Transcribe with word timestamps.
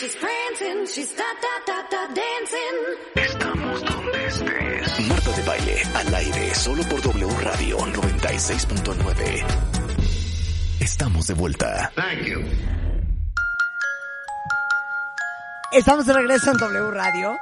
she's 0.00 0.16
prancing, 0.16 0.86
she's 0.86 1.12
da 1.14 1.30
da 1.44 1.54
da 1.68 1.78
da 1.92 2.02
dancing. 2.14 2.78
Estamos 3.14 3.84
donde 3.84 4.26
estés. 4.26 5.08
Marta 5.08 5.30
de 5.32 5.42
baile 5.42 5.82
al 5.94 6.14
aire 6.14 6.54
solo 6.54 6.82
por 6.84 7.02
W 7.02 7.28
Radio 7.42 7.78
96.9. 7.78 9.44
Estamos 10.80 11.26
de 11.26 11.34
vuelta. 11.34 11.92
Thank 11.94 12.24
you. 12.24 12.40
Estamos 15.72 16.06
de 16.06 16.14
regreso 16.14 16.50
en 16.50 16.56
W 16.56 16.90
Radio 16.90 17.36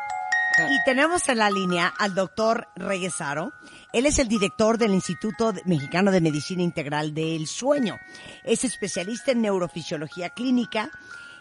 y 0.71 0.85
tenemos 0.85 1.29
en 1.29 1.39
la 1.39 1.51
línea 1.51 1.95
al 1.97 2.15
doctor 2.15 2.69
Reyesaro. 2.75 3.53
Él 3.93 4.07
es 4.07 4.19
el 4.19 4.29
director 4.29 4.77
del 4.77 4.93
Instituto 4.93 5.55
Mexicano 5.65 6.11
de 6.11 6.21
Medicina 6.21 6.63
Integral 6.63 7.15
del 7.15 7.47
Sueño. 7.47 7.97
Es 8.45 8.65
especialista 8.65 9.33
en 9.33 9.43
neurofisiología 9.43 10.31
clínica. 10.31 10.91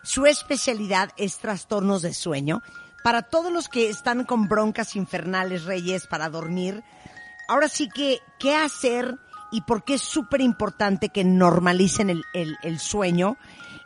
Su 0.07 0.25
especialidad 0.25 1.09
es 1.17 1.38
trastornos 1.38 2.02
de 2.02 2.13
sueño. 2.13 2.61
Para 3.03 3.23
todos 3.23 3.52
los 3.52 3.67
que 3.67 3.89
están 3.89 4.23
con 4.23 4.48
broncas 4.48 4.95
infernales, 4.95 5.65
Reyes, 5.65 6.07
para 6.07 6.29
dormir, 6.29 6.81
ahora 7.49 7.67
sí 7.67 7.89
que, 7.89 8.20
¿qué 8.39 8.55
hacer 8.55 9.15
y 9.51 9.63
por 9.63 9.84
qué 9.84 9.95
es 9.95 10.01
súper 10.01 10.39
importante 10.39 11.09
que 11.09 11.25
normalicen 11.25 12.09
el, 12.09 12.23
el, 12.34 12.79
sueño 12.79 13.35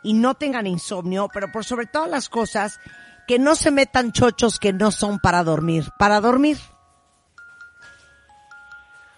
y 0.04 0.14
no 0.14 0.36
tengan 0.36 0.68
insomnio, 0.68 1.28
pero 1.34 1.52
por 1.52 1.66
sobre 1.66 1.88
todas 1.88 2.12
las 2.12 2.30
cosas, 2.30 2.80
que 3.28 3.40
no 3.40 3.56
se 3.56 3.72
metan 3.72 4.12
chochos 4.12 4.60
que 4.60 4.74
no 4.74 4.92
son 4.92 5.18
para 5.18 5.44
dormir, 5.44 5.86
para 5.98 6.22
dormir. 6.22 6.58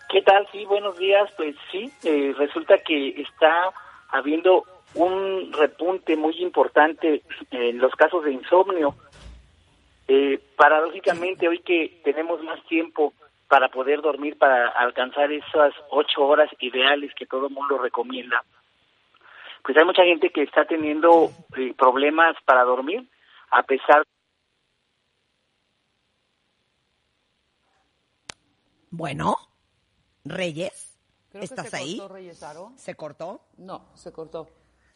¿Qué 0.08 0.22
tal? 0.22 0.48
Sí, 0.54 0.64
buenos 0.64 0.98
días. 0.98 1.30
Pues 1.36 1.54
sí, 1.70 1.92
eh, 2.06 2.34
resulta 2.38 2.78
que 2.78 3.10
está 3.22 3.74
habiendo 4.08 4.64
un 4.96 5.52
repunte 5.54 6.16
muy 6.16 6.36
importante 6.42 7.24
en 7.52 7.78
los 7.80 7.94
casos 7.96 8.24
de 8.24 8.32
insomnio. 8.34 8.96
Eh, 10.08 10.40
paradójicamente, 10.56 11.48
hoy 11.48 11.60
que 11.60 12.02
tenemos 12.04 12.42
más 12.44 12.64
tiempo 12.66 13.14
para 13.48 13.70
poder 13.70 14.02
dormir, 14.02 14.38
para 14.38 14.70
alcanzar 14.70 15.32
esas 15.32 15.74
ocho 15.90 16.24
horas 16.24 16.50
ideales 16.60 17.12
que 17.16 17.26
todo 17.26 17.48
el 17.48 17.54
mundo 17.54 17.78
recomienda, 17.78 18.44
pues 19.64 19.78
hay 19.78 19.86
mucha 19.86 20.04
gente 20.04 20.30
que 20.30 20.44
está 20.44 20.66
teniendo 20.66 21.32
eh, 21.58 21.74
problemas 21.78 22.36
para 22.46 22.64
dormir, 22.64 23.08
a 23.52 23.64
pesar 23.64 24.04
Bueno, 28.96 29.36
Reyes, 30.24 31.00
Creo 31.32 31.40
que 31.42 31.46
¿estás 31.46 31.70
se 31.72 31.78
ahí? 31.78 31.98
cortó. 31.98 32.74
¿Se 32.76 32.96
cortó? 32.96 33.42
No, 33.58 33.88
se 33.96 34.14
cortó. 34.14 34.48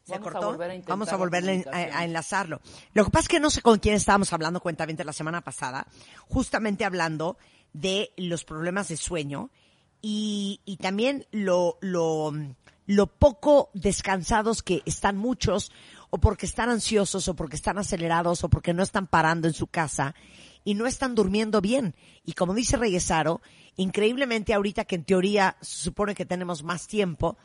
¿Se 0.07 0.13
Vamos 0.13 0.31
cortó? 0.31 0.47
a 0.47 0.51
volver 0.51 0.71
a 0.71 0.81
Vamos 0.87 1.09
a 1.09 1.11
la 1.11 1.17
volver 1.17 1.67
a, 1.69 1.99
a 1.99 2.05
enlazarlo. 2.05 2.61
Lo 2.93 3.03
que 3.03 3.11
pasa 3.11 3.23
es 3.23 3.27
que 3.27 3.39
no 3.41 3.49
sé 3.49 3.61
con 3.61 3.79
quién 3.79 3.93
estábamos 3.93 4.31
hablando, 4.31 4.61
cuentamente, 4.61 5.03
la 5.03 5.11
semana 5.11 5.41
pasada, 5.41 5.85
justamente 6.29 6.85
hablando 6.85 7.37
de 7.73 8.13
los 8.15 8.45
problemas 8.45 8.87
de 8.87 8.95
sueño 8.95 9.51
y, 10.01 10.61
y 10.63 10.77
también 10.77 11.27
lo, 11.31 11.77
lo, 11.81 12.31
lo 12.85 13.07
poco 13.07 13.69
descansados 13.73 14.63
que 14.63 14.81
están 14.85 15.17
muchos, 15.17 15.73
o 16.09 16.19
porque 16.19 16.45
están 16.45 16.69
ansiosos, 16.69 17.27
o 17.27 17.35
porque 17.35 17.57
están 17.57 17.77
acelerados, 17.77 18.45
o 18.45 18.49
porque 18.49 18.73
no 18.73 18.83
están 18.83 19.07
parando 19.07 19.49
en 19.49 19.53
su 19.53 19.67
casa 19.67 20.15
y 20.63 20.73
no 20.75 20.85
están 20.87 21.15
durmiendo 21.15 21.59
bien. 21.59 21.95
Y 22.23 22.31
como 22.31 22.53
dice 22.53 22.77
Reyesaro, 22.77 23.41
increíblemente 23.75 24.53
ahorita 24.53 24.85
que 24.85 24.95
en 24.95 25.03
teoría 25.03 25.57
se 25.59 25.83
supone 25.83 26.15
que 26.15 26.25
tenemos 26.25 26.63
más 26.63 26.87
tiempo, 26.87 27.37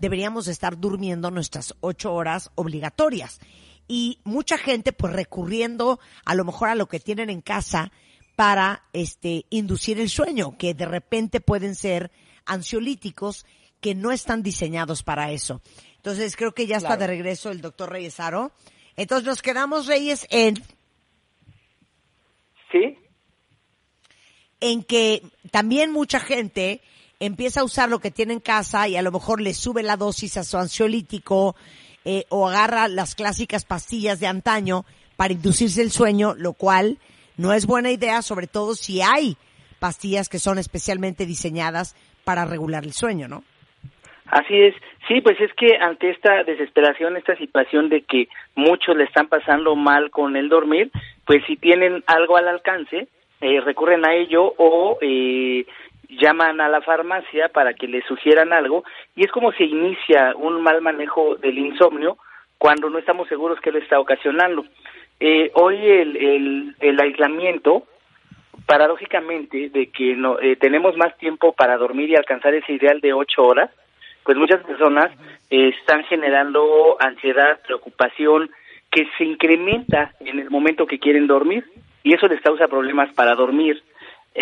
deberíamos 0.00 0.48
estar 0.48 0.78
durmiendo 0.78 1.30
nuestras 1.30 1.74
ocho 1.80 2.12
horas 2.12 2.50
obligatorias. 2.56 3.40
Y 3.86 4.18
mucha 4.24 4.56
gente 4.58 4.92
pues 4.92 5.12
recurriendo 5.12 6.00
a 6.24 6.34
lo 6.34 6.44
mejor 6.44 6.68
a 6.68 6.74
lo 6.74 6.86
que 6.86 7.00
tienen 7.00 7.30
en 7.30 7.40
casa 7.40 7.92
para 8.36 8.84
este 8.92 9.44
inducir 9.50 10.00
el 10.00 10.08
sueño, 10.08 10.56
que 10.56 10.74
de 10.74 10.86
repente 10.86 11.40
pueden 11.40 11.74
ser 11.74 12.10
ansiolíticos 12.46 13.44
que 13.80 13.94
no 13.94 14.12
están 14.12 14.42
diseñados 14.42 15.02
para 15.02 15.30
eso. 15.32 15.60
Entonces 15.96 16.36
creo 16.36 16.54
que 16.54 16.66
ya 16.66 16.76
está 16.76 16.88
Claro. 16.90 17.00
de 17.00 17.06
regreso 17.08 17.50
el 17.50 17.60
doctor 17.60 17.90
Reyes 17.90 18.18
Aro. 18.20 18.52
Entonces 18.96 19.26
nos 19.26 19.42
quedamos 19.42 19.86
Reyes 19.86 20.26
en 20.30 20.54
sí 22.72 22.96
en 24.60 24.82
que 24.84 25.22
también 25.50 25.90
mucha 25.90 26.20
gente 26.20 26.82
empieza 27.20 27.60
a 27.60 27.64
usar 27.64 27.88
lo 27.88 28.00
que 28.00 28.10
tiene 28.10 28.32
en 28.32 28.40
casa 28.40 28.88
y 28.88 28.96
a 28.96 29.02
lo 29.02 29.12
mejor 29.12 29.40
le 29.40 29.54
sube 29.54 29.82
la 29.82 29.96
dosis 29.96 30.36
a 30.38 30.42
su 30.42 30.56
ansiolítico 30.56 31.54
eh, 32.04 32.24
o 32.30 32.48
agarra 32.48 32.88
las 32.88 33.14
clásicas 33.14 33.64
pastillas 33.64 34.18
de 34.20 34.26
antaño 34.26 34.84
para 35.16 35.34
inducirse 35.34 35.82
el 35.82 35.90
sueño, 35.90 36.34
lo 36.36 36.54
cual 36.54 36.98
no 37.36 37.52
es 37.52 37.66
buena 37.66 37.90
idea, 37.90 38.22
sobre 38.22 38.46
todo 38.46 38.74
si 38.74 39.02
hay 39.02 39.36
pastillas 39.78 40.28
que 40.28 40.38
son 40.38 40.58
especialmente 40.58 41.26
diseñadas 41.26 41.94
para 42.24 42.46
regular 42.46 42.84
el 42.84 42.92
sueño, 42.92 43.28
¿no? 43.28 43.44
Así 44.26 44.54
es, 44.54 44.74
sí, 45.08 45.20
pues 45.20 45.40
es 45.40 45.52
que 45.54 45.76
ante 45.76 46.10
esta 46.10 46.44
desesperación, 46.44 47.16
esta 47.16 47.36
situación 47.36 47.88
de 47.88 48.02
que 48.02 48.28
muchos 48.54 48.96
le 48.96 49.04
están 49.04 49.26
pasando 49.26 49.74
mal 49.74 50.10
con 50.10 50.36
el 50.36 50.48
dormir, 50.48 50.90
pues 51.26 51.42
si 51.46 51.56
tienen 51.56 52.04
algo 52.06 52.36
al 52.36 52.46
alcance, 52.46 53.08
eh, 53.40 53.60
recurren 53.60 54.06
a 54.06 54.14
ello 54.14 54.54
o 54.56 54.98
eh, 55.00 55.66
llaman 56.18 56.60
a 56.60 56.68
la 56.68 56.80
farmacia 56.80 57.48
para 57.48 57.74
que 57.74 57.86
les 57.86 58.04
sugieran 58.04 58.52
algo 58.52 58.84
y 59.14 59.24
es 59.24 59.30
como 59.30 59.52
se 59.52 59.64
inicia 59.64 60.34
un 60.36 60.62
mal 60.62 60.80
manejo 60.80 61.36
del 61.36 61.58
insomnio 61.58 62.18
cuando 62.58 62.90
no 62.90 62.98
estamos 62.98 63.28
seguros 63.28 63.60
qué 63.60 63.72
lo 63.72 63.78
está 63.78 63.98
ocasionando. 64.00 64.64
Eh, 65.18 65.50
hoy 65.54 65.76
el, 65.76 66.16
el, 66.16 66.76
el 66.80 67.00
aislamiento 67.00 67.84
paradójicamente 68.66 69.70
de 69.70 69.88
que 69.88 70.14
no, 70.14 70.38
eh, 70.40 70.56
tenemos 70.56 70.96
más 70.96 71.16
tiempo 71.18 71.52
para 71.52 71.76
dormir 71.76 72.10
y 72.10 72.16
alcanzar 72.16 72.54
ese 72.54 72.72
ideal 72.72 73.00
de 73.00 73.12
ocho 73.12 73.42
horas, 73.42 73.70
pues 74.22 74.36
muchas 74.36 74.62
personas 74.62 75.10
están 75.50 76.04
generando 76.04 76.96
ansiedad, 77.00 77.60
preocupación, 77.66 78.50
que 78.90 79.06
se 79.16 79.24
incrementa 79.24 80.12
en 80.20 80.38
el 80.38 80.50
momento 80.50 80.86
que 80.86 80.98
quieren 80.98 81.26
dormir 81.26 81.64
y 82.02 82.14
eso 82.14 82.26
les 82.28 82.40
causa 82.40 82.68
problemas 82.68 83.12
para 83.14 83.34
dormir. 83.34 83.82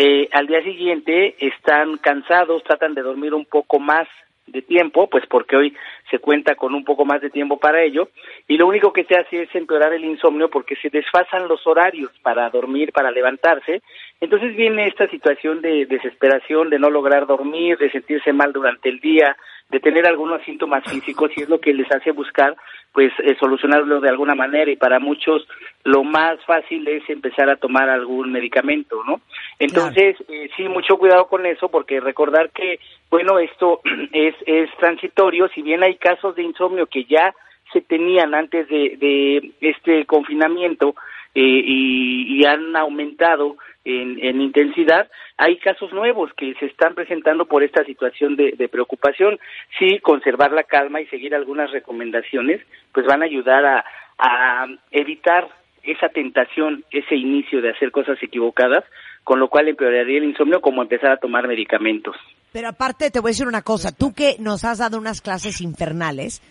Eh, 0.01 0.29
al 0.31 0.47
día 0.47 0.63
siguiente 0.63 1.35
están 1.45 1.97
cansados, 1.97 2.63
tratan 2.63 2.95
de 2.95 3.03
dormir 3.03 3.35
un 3.35 3.45
poco 3.45 3.81
más 3.81 4.07
de 4.47 4.63
tiempo, 4.63 5.11
pues 5.11 5.27
porque 5.27 5.57
hoy 5.57 5.77
se 6.11 6.19
cuenta 6.19 6.55
con 6.55 6.75
un 6.75 6.85
poco 6.85 7.05
más 7.05 7.21
de 7.21 7.31
tiempo 7.31 7.59
para 7.59 7.83
ello, 7.83 8.09
y 8.47 8.57
lo 8.57 8.67
único 8.67 8.93
que 8.93 9.05
se 9.05 9.17
hace 9.17 9.43
es 9.43 9.55
empeorar 9.55 9.93
el 9.93 10.05
insomnio 10.05 10.49
porque 10.49 10.77
se 10.77 10.91
desfasan 10.91 11.49
los 11.49 11.67
horarios 11.67 12.11
para 12.23 12.49
dormir, 12.51 12.93
para 12.93 13.11
levantarse, 13.11 13.83
entonces 14.21 14.57
viene 14.57 14.87
esta 14.87 15.09
situación 15.09 15.61
de 15.61 15.87
desesperación, 15.87 16.71
de 16.71 16.79
no 16.79 16.91
lograr 16.91 17.27
dormir, 17.27 17.79
de 17.79 17.91
sentirse 17.91 18.33
mal 18.33 18.53
durante 18.53 18.89
el 18.89 19.01
día, 19.01 19.37
de 19.71 19.81
tener 19.81 20.07
algunos 20.07 20.43
síntomas 20.45 20.83
físicos 20.85 21.31
y 21.37 21.43
es 21.43 21.49
lo 21.49 21.61
que 21.61 21.75
les 21.75 21.91
hace 21.93 22.11
buscar 22.11 22.57
pues 22.93 23.13
eh, 23.23 23.37
solucionarlo 23.39 24.01
de 24.01 24.09
alguna 24.09 24.35
manera. 24.35 24.71
Y 24.71 24.77
para 24.77 24.99
muchos 24.99 25.47
lo 25.85 26.05
más 26.05 26.43
fácil 26.47 26.89
es 26.89 27.09
empezar 27.09 27.49
a 27.51 27.57
tomar 27.57 27.89
algún 27.89 28.33
medicamento, 28.33 29.05
¿no? 29.05 29.21
Entonces, 29.59 30.17
eh, 30.29 30.49
sí, 30.57 30.69
mucho 30.69 30.97
cuidado 30.97 31.29
con 31.29 31.47
eso 31.47 31.69
porque 31.69 32.01
recordar 32.01 32.51
que, 32.51 32.81
bueno, 33.11 33.39
esto 33.39 33.81
es, 34.13 34.35
es 34.47 34.71
transitorio, 34.79 35.49
si 35.49 35.63
bien 35.63 35.83
hay 35.83 35.97
casos 35.99 36.35
de 36.37 36.43
insomnio 36.43 36.87
que 36.87 37.05
ya 37.05 37.35
se 37.73 37.81
tenían 37.81 38.35
antes 38.35 38.69
de, 38.69 38.97
de 38.97 39.53
este 39.61 40.07
confinamiento 40.07 40.95
eh, 41.35 41.41
y, 41.43 42.39
y 42.41 42.45
han 42.47 42.75
aumentado 42.77 43.57
en, 43.85 44.19
en 44.23 44.41
intensidad, 44.41 45.09
hay 45.37 45.57
casos 45.59 45.93
nuevos 45.93 46.33
que 46.35 46.55
se 46.55 46.67
están 46.67 46.95
presentando 46.95 47.47
por 47.47 47.63
esta 47.63 47.85
situación 47.85 48.37
de, 48.37 48.69
preocupación. 48.69 49.39
Sí, 49.79 49.99
conservar 50.01 50.53
la 50.53 50.65
calma 50.65 51.01
y 51.01 51.07
seguir 51.07 51.35
algunas 51.35 51.71
recomendaciones, 51.71 52.61
pues 52.93 53.07
van 53.07 53.23
a 53.23 53.27
ayudar 53.27 53.65
a, 53.65 53.85
a 54.19 54.67
evitar 54.91 55.49
esa 55.83 56.09
tentación, 56.09 56.85
ese 56.91 57.17
inicio 57.17 57.63
de 57.63 57.71
hacer 57.71 57.91
cosas 57.91 58.23
equivocadas, 58.23 58.85
con 59.25 59.39
lo 59.39 59.49
cual 59.49 59.69
empeoraría 59.69 60.19
el 60.19 60.25
insomnio 60.25 60.61
como 60.61 60.83
empezar 60.83 61.13
a 61.13 61.17
tomar 61.19 61.49
medicamentos. 61.49 62.17
Pero 62.53 62.69
aparte 62.69 63.11
te 63.11 63.21
voy 63.21 63.31
a 63.31 63.33
decir 63.33 63.47
una 63.47 63.63
cosa, 63.63 63.93
tú 63.93 64.13
que 64.13 64.37
nos 64.39 64.65
has 64.65 64.79
dado 64.79 64.99
unas 64.99 65.21
clases 65.21 65.61
infernales 65.61 66.43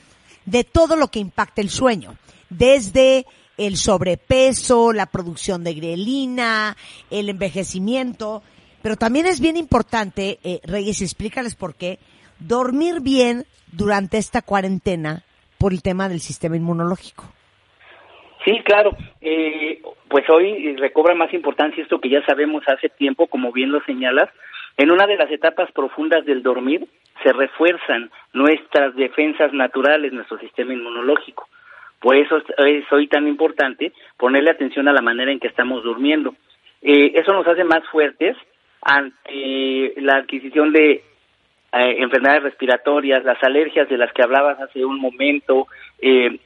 de 0.46 0.64
todo 0.64 0.96
lo 0.96 1.08
que 1.10 1.20
impacta 1.20 1.62
el 1.62 1.70
sueño, 1.70 2.16
desde 2.50 3.26
el 3.58 3.76
sobrepeso, 3.76 4.94
la 4.94 5.08
producción 5.08 5.64
de 5.64 5.74
grelina, 5.74 6.78
el 7.10 7.30
envejecimiento, 7.30 8.44
pero 8.82 8.96
también 8.96 9.26
es 9.26 9.42
bien 9.42 9.58
importante, 9.58 10.40
eh, 10.44 10.60
Reyes, 10.64 11.02
explícales 11.02 11.56
por 11.56 11.76
qué, 11.76 12.00
dormir 12.40 13.02
bien 13.02 13.46
durante 13.72 14.18
esta 14.18 14.42
cuarentena 14.42 15.24
por 15.58 15.74
el 15.74 15.82
tema 15.82 16.08
del 16.08 16.22
sistema 16.22 16.56
inmunológico. 16.56 17.26
Sí, 18.46 18.62
claro. 18.64 18.96
Eh, 19.20 19.82
pues 20.08 20.30
hoy 20.30 20.76
recobra 20.78 21.16
más 21.16 21.34
importancia 21.34 21.84
esto 21.84 22.00
que 22.00 22.10
ya 22.10 22.24
sabemos 22.26 22.64
hace 22.68 22.88
tiempo, 22.88 23.28
como 23.28 23.52
bien 23.52 23.72
lo 23.72 23.84
señalas. 23.84 24.30
En 24.77 24.91
una 24.91 25.07
de 25.07 25.18
las 25.18 25.31
etapas 25.31 25.71
profundas 25.71 26.24
del 26.25 26.44
dormir 26.44 26.88
se 27.24 27.33
refuerzan 27.33 28.12
nuestras 28.33 28.95
defensas 28.95 29.51
naturales, 29.51 30.13
nuestro 30.13 30.38
sistema 30.38 30.74
inmunológico. 30.74 31.47
Por 32.00 32.15
eso 32.15 32.38
es 32.57 32.91
hoy 32.91 33.07
tan 33.07 33.27
importante 33.27 33.91
ponerle 34.18 34.51
atención 34.51 34.88
a 34.88 34.94
la 34.94 35.01
manera 35.01 35.31
en 35.31 35.39
que 35.39 35.47
estamos 35.47 35.83
durmiendo. 35.83 36.35
Eh, 36.83 37.13
eso 37.15 37.33
nos 37.33 37.47
hace 37.47 37.63
más 37.63 37.83
fuertes 37.89 38.38
ante 38.83 39.94
la 39.97 40.18
adquisición 40.18 40.71
de 40.71 40.91
eh, 40.91 41.01
enfermedades 41.71 42.44
respiratorias, 42.44 43.25
las 43.25 43.41
alergias 43.44 43.89
de 43.89 43.97
las 43.97 44.13
que 44.13 44.21
hablabas 44.21 44.59
hace 44.62 44.85
un 44.85 45.00
momento, 45.00 45.68
eh, 46.00 46.39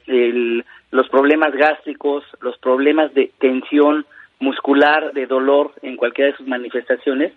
los 0.90 1.10
problemas 1.10 1.54
gástricos, 1.54 2.24
los 2.40 2.58
problemas 2.60 3.14
de 3.14 3.30
tensión 3.40 4.06
muscular, 4.40 5.12
de 5.12 5.28
dolor 5.28 5.74
en 5.82 5.98
cualquiera 5.98 6.32
de 6.32 6.38
sus 6.38 6.48
manifestaciones, 6.48 7.34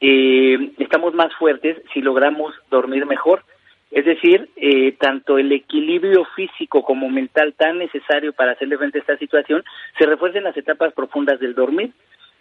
eh, 0.00 0.72
estamos 0.78 1.14
más 1.14 1.32
fuertes 1.34 1.76
si 1.92 2.00
logramos 2.00 2.54
dormir 2.70 3.06
mejor. 3.06 3.44
Es 3.90 4.04
decir, 4.04 4.48
eh, 4.56 4.92
tanto 4.92 5.36
el 5.36 5.50
equilibrio 5.50 6.24
físico 6.36 6.82
como 6.82 7.08
mental 7.08 7.54
tan 7.54 7.78
necesario 7.78 8.32
para 8.32 8.52
hacerle 8.52 8.78
frente 8.78 8.98
a 8.98 9.00
esta 9.00 9.16
situación 9.18 9.64
se 9.98 10.06
refuerza 10.06 10.38
en 10.38 10.44
las 10.44 10.56
etapas 10.56 10.92
profundas 10.94 11.40
del 11.40 11.54
dormir. 11.54 11.92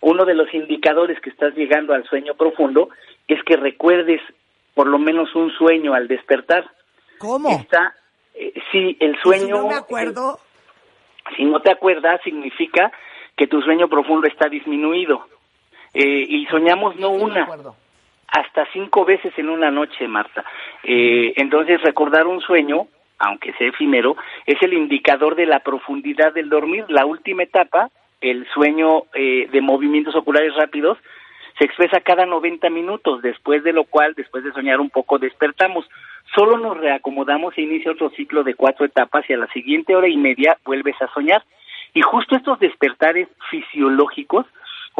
Uno 0.01 0.25
de 0.25 0.35
los 0.35 0.53
indicadores 0.53 1.19
que 1.19 1.31
estás 1.31 1.55
llegando 1.55 1.93
al 1.93 2.05
sueño 2.05 2.35
profundo 2.35 2.89
es 3.27 3.43
que 3.43 3.57
recuerdes 3.57 4.21
por 4.75 4.87
lo 4.87 4.99
menos 4.99 5.35
un 5.35 5.51
sueño 5.51 5.93
al 5.93 6.07
despertar. 6.07 6.69
¿Cómo? 7.17 7.49
Está, 7.49 7.95
eh, 8.35 8.53
sí, 8.71 8.95
el 8.99 9.17
sueño. 9.21 9.45
Si 9.45 9.51
no 9.51 9.67
me 9.67 9.75
acuerdo. 9.75 10.39
si 11.35 11.43
no 11.45 11.59
te 11.61 11.71
acuerdas, 11.71 12.21
significa 12.23 12.91
que 13.35 13.47
tu 13.47 13.61
sueño 13.61 13.89
profundo 13.89 14.27
está 14.27 14.47
disminuido. 14.47 15.25
Eh, 15.93 16.25
y 16.27 16.45
soñamos 16.47 16.95
no 16.97 17.09
una, 17.09 17.47
hasta 18.27 18.67
cinco 18.73 19.05
veces 19.05 19.33
en 19.37 19.49
una 19.49 19.71
noche, 19.71 20.07
Marta. 20.07 20.43
Eh, 20.83 21.33
entonces, 21.37 21.81
recordar 21.81 22.27
un 22.27 22.41
sueño, 22.41 22.87
aunque 23.17 23.53
sea 23.53 23.67
efímero, 23.67 24.15
es 24.45 24.61
el 24.61 24.73
indicador 24.73 25.35
de 25.35 25.45
la 25.45 25.59
profundidad 25.59 26.33
del 26.33 26.49
dormir. 26.49 26.85
La 26.89 27.05
última 27.05 27.43
etapa, 27.43 27.89
el 28.21 28.47
sueño 28.53 29.03
eh, 29.13 29.47
de 29.51 29.61
movimientos 29.61 30.15
oculares 30.15 30.55
rápidos, 30.55 30.97
se 31.57 31.65
expresa 31.65 31.99
cada 31.99 32.25
90 32.25 32.69
minutos, 32.69 33.21
después 33.21 33.63
de 33.63 33.73
lo 33.73 33.83
cual, 33.83 34.13
después 34.15 34.43
de 34.43 34.53
soñar 34.53 34.79
un 34.79 34.89
poco, 34.89 35.19
despertamos. 35.19 35.85
Solo 36.33 36.57
nos 36.57 36.77
reacomodamos 36.77 37.57
e 37.57 37.63
inicia 37.63 37.91
otro 37.91 38.11
ciclo 38.11 38.43
de 38.43 38.53
cuatro 38.53 38.85
etapas 38.85 39.29
y 39.29 39.33
a 39.33 39.37
la 39.37 39.47
siguiente 39.47 39.95
hora 39.95 40.07
y 40.07 40.15
media 40.15 40.57
vuelves 40.63 40.95
a 41.01 41.11
soñar. 41.11 41.43
Y 41.93 42.01
justo 42.01 42.35
estos 42.35 42.59
despertares 42.59 43.27
fisiológicos 43.49 44.45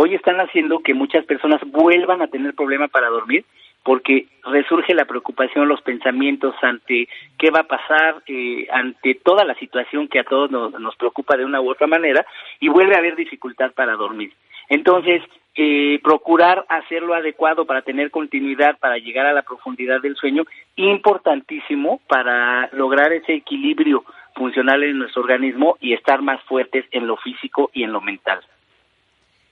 hoy 0.02 0.16
están 0.16 0.40
haciendo 0.40 0.80
que 0.80 0.94
muchas 0.94 1.26
personas 1.26 1.60
vuelvan 1.66 2.22
a 2.22 2.28
tener 2.28 2.54
problemas 2.54 2.90
para 2.90 3.10
dormir 3.10 3.44
porque 3.84 4.28
resurge 4.46 4.94
la 4.94 5.04
preocupación, 5.04 5.68
los 5.68 5.82
pensamientos 5.82 6.56
ante 6.62 7.10
qué 7.38 7.52
va 7.52 7.62
a 7.62 7.68
pasar, 7.68 8.24
eh, 8.28 8.66
ante 8.72 9.16
toda 9.16 9.44
la 9.44 9.56
situación 9.56 10.08
que 10.08 10.20
a 10.20 10.24
todos 10.24 10.52
nos, 10.52 10.72
nos, 10.80 10.96
preocupa 10.96 11.36
de 11.36 11.44
una 11.44 11.60
u 11.60 11.70
otra 11.70 11.88
manera, 11.88 12.26
y 12.62 12.70
vuelve 12.70 12.96
a 12.96 13.00
haber 13.00 13.16
dificultad 13.18 13.72
para 13.74 13.96
dormir. 13.96 14.32
Entonces, 14.70 15.22
eh, 15.56 16.00
procurar 16.02 16.66
hacerlo 16.70 17.14
adecuado 17.14 17.66
para 17.66 17.82
tener 17.82 18.10
continuidad, 18.10 18.78
para 18.80 18.98
llegar 18.98 19.26
a 19.26 19.34
la 19.34 19.42
profundidad 19.42 20.02
del 20.02 20.16
sueño, 20.16 20.44
importantísimo 20.78 22.00
para 22.08 22.70
lograr 22.72 23.12
ese 23.12 23.34
equilibrio 23.34 24.06
funcional 24.36 24.82
en 24.84 25.00
nuestro 25.00 25.24
organismo 25.24 25.78
y 25.82 25.94
estar 25.94 26.22
más 26.22 26.42
fuertes 26.44 26.86
en 26.92 27.06
lo 27.08 27.18
físico 27.18 27.70
y 27.74 27.84
en 27.84 27.92
lo 27.92 28.00
mental. 28.00 28.40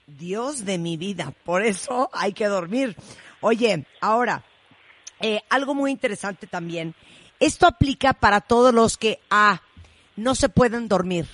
Dios 0.07 0.63
de 0.63 0.77
mi 0.77 0.95
vida, 0.95 1.33
por 1.43 1.63
eso 1.63 2.09
hay 2.13 2.31
que 2.31 2.45
dormir. 2.45 2.95
Oye, 3.41 3.85
ahora, 3.99 4.41
eh, 5.19 5.41
algo 5.49 5.75
muy 5.75 5.91
interesante 5.91 6.47
también. 6.47 6.95
Esto 7.41 7.67
aplica 7.67 8.13
para 8.13 8.39
todos 8.39 8.73
los 8.73 8.97
que 8.97 9.19
A, 9.29 9.61
no 10.15 10.33
se 10.33 10.47
pueden 10.47 10.87
dormir. 10.87 11.25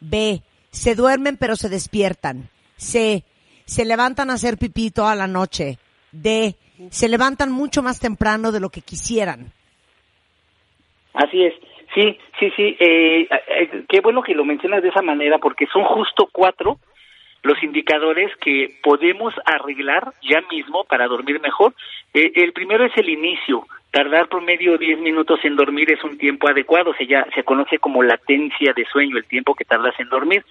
B, 0.00 0.42
se 0.70 0.96
duermen 0.96 1.36
pero 1.36 1.54
se 1.54 1.68
despiertan. 1.68 2.50
C, 2.76 3.22
se 3.64 3.84
levantan 3.84 4.30
a 4.30 4.34
hacer 4.34 4.58
pipí 4.58 4.90
toda 4.90 5.14
la 5.14 5.28
noche. 5.28 5.78
D, 6.10 6.56
se 6.90 7.08
levantan 7.08 7.52
mucho 7.52 7.80
más 7.80 8.00
temprano 8.00 8.50
de 8.50 8.58
lo 8.58 8.70
que 8.70 8.82
quisieran. 8.82 9.52
Así 11.14 11.44
es. 11.44 11.54
Sí, 11.94 12.18
sí, 12.40 12.50
sí. 12.56 12.76
Eh, 12.80 13.28
eh, 13.30 13.84
qué 13.88 14.00
bueno 14.00 14.20
que 14.20 14.34
lo 14.34 14.44
mencionas 14.44 14.82
de 14.82 14.88
esa 14.88 15.00
manera 15.00 15.38
porque 15.38 15.66
son 15.72 15.84
justo 15.84 16.28
cuatro 16.32 16.80
los 17.46 17.62
indicadores 17.62 18.34
que 18.36 18.74
podemos 18.82 19.32
arreglar 19.44 20.12
ya 20.22 20.42
mismo 20.50 20.84
para 20.84 21.06
dormir 21.06 21.40
mejor. 21.40 21.74
Eh, 22.12 22.32
el 22.34 22.52
primero 22.52 22.84
es 22.84 22.96
el 22.96 23.08
inicio. 23.08 23.66
Tardar 23.90 24.28
promedio 24.28 24.76
10 24.76 24.98
minutos 24.98 25.40
en 25.44 25.56
dormir 25.56 25.90
es 25.90 26.02
un 26.04 26.18
tiempo 26.18 26.48
adecuado, 26.48 26.92
se, 26.94 27.06
ya, 27.06 27.26
se 27.34 27.44
conoce 27.44 27.78
como 27.78 28.02
latencia 28.02 28.72
de 28.74 28.84
sueño, 28.86 29.16
el 29.16 29.24
tiempo 29.24 29.54
que 29.54 29.64
tardas 29.64 29.94
en 29.98 30.08
dormir. 30.08 30.44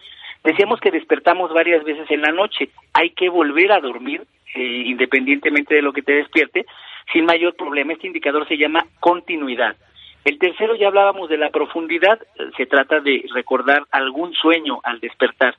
Decíamos 0.44 0.80
que 0.80 0.92
despertamos 0.92 1.54
varias 1.54 1.84
veces 1.84 2.10
en 2.10 2.22
la 2.22 2.32
noche, 2.32 2.70
hay 2.94 3.10
que 3.12 3.30
volver 3.30 3.72
a 3.72 3.80
dormir 3.80 4.22
eh, 4.56 4.84
independientemente 4.86 5.76
de 5.76 5.82
lo 5.82 5.92
que 5.92 6.02
te 6.02 6.14
despierte, 6.14 6.66
sin 7.12 7.26
mayor 7.26 7.56
problema. 7.56 7.94
Este 7.94 8.08
indicador 8.08 8.48
se 8.48 8.58
llama 8.58 8.86
continuidad. 9.00 9.76
El 10.24 10.40
tercero 10.40 10.76
ya 10.76 10.88
hablábamos 10.88 11.30
de 11.30 11.38
la 11.38 11.50
profundidad, 11.50 12.20
se 12.56 12.66
trata 12.66 13.00
de 13.00 13.26
recordar 13.34 13.84
algún 13.92 14.34
sueño 14.34 14.80
al 14.84 15.00
despertar. 15.02 15.56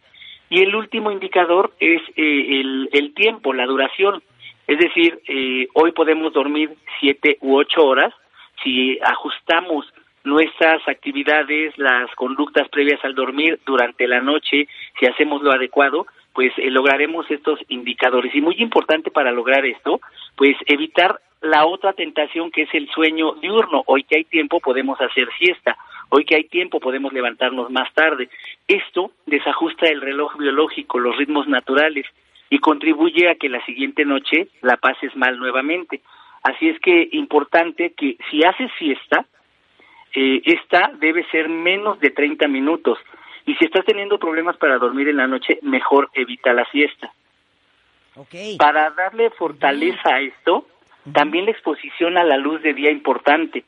Y 0.49 0.63
el 0.63 0.75
último 0.75 1.11
indicador 1.11 1.73
es 1.81 2.01
eh, 2.17 2.89
el, 2.93 3.15
tiempo, 3.15 3.53
la 3.53 3.67
duración. 3.67 4.23
Es 4.67 4.79
decir, 4.79 5.21
eh, 5.27 5.69
hoy 5.75 5.93
podemos 5.93 6.33
dormir 6.33 6.71
siete 7.01 7.39
u 7.41 7.57
ocho 7.57 7.85
horas 7.85 8.13
si 8.63 8.99
ajustamos 9.03 9.87
nuestras 10.25 10.87
actividades, 10.89 11.77
las 11.79 12.11
conductas 12.17 12.69
previas 12.69 13.05
al 13.05 13.15
dormir 13.15 13.61
durante 13.65 14.09
la 14.09 14.21
noche, 14.21 14.67
si 14.99 15.07
hacemos 15.07 15.43
lo 15.43 15.53
adecuado, 15.53 16.07
pues 16.33 16.53
eh, 16.59 16.71
lograremos 16.71 17.31
estos 17.31 17.61
indicadores. 17.69 18.35
Y 18.35 18.41
muy 18.41 18.57
importante 18.59 19.11
para 19.11 19.31
lograr 19.31 19.65
esto, 19.65 20.01
pues 20.37 20.57
evitar 20.67 21.21
la 21.43 21.65
otra 21.67 21.93
tentación 21.93 22.51
que 22.51 22.63
es 22.63 22.75
el 22.75 22.89
sueño 22.91 23.35
diurno. 23.35 23.83
Hoy 23.87 24.03
que 24.03 24.17
hay 24.17 24.25
tiempo 24.25 24.61
podemos 24.61 25.01
hacer 25.01 25.29
siesta 25.39 25.77
Hoy 26.09 26.25
que 26.25 26.37
hay 26.37 26.45
tiempo 26.45 26.81
podemos 26.81 27.13
levantarnos 27.13 27.71
más 27.71 27.93
tarde. 27.95 28.29
Esto 28.69 29.13
desajusta 29.27 29.87
el 29.87 30.01
reloj 30.01 30.37
biológico, 30.37 30.99
los 30.99 31.17
ritmos 31.17 31.49
naturales 31.49 32.07
y 32.49 32.59
contribuye 32.59 33.29
a 33.29 33.35
que 33.35 33.49
la 33.49 33.65
siguiente 33.65 34.05
noche 34.05 34.49
la 34.63 34.77
pases 34.77 35.15
mal 35.17 35.39
nuevamente. 35.39 36.01
Así 36.43 36.69
es 36.69 36.79
que 36.81 37.09
importante 37.13 37.93
que 37.97 38.17
si 38.31 38.45
haces 38.45 38.71
siesta, 38.79 39.27
eh, 40.15 40.43
esta 40.45 40.93
debe 40.99 41.25
ser 41.31 41.49
menos 41.49 41.99
de 41.99 42.11
30 42.11 42.47
minutos. 42.47 42.99
Y 43.45 43.55
si 43.57 43.65
estás 43.65 43.85
teniendo 43.85 44.19
problemas 44.19 44.57
para 44.57 44.79
dormir 44.79 45.09
en 45.09 45.17
la 45.17 45.27
noche, 45.27 45.59
mejor 45.63 46.11
evita 46.15 46.53
la 46.53 46.65
siesta. 46.71 47.13
Para 48.59 48.91
darle 48.91 49.31
fortaleza 49.31 50.15
a 50.15 50.21
esto, 50.21 50.67
también 51.13 51.45
la 51.45 51.51
exposición 51.51 52.17
a 52.17 52.25
la 52.25 52.39
luz 52.39 52.63
de 52.63 52.73
día 52.75 52.91
importante 52.91 53.65